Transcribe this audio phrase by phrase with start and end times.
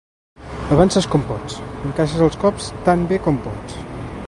[0.75, 3.79] Avances com pots, encaixes els cops tan bé com pots.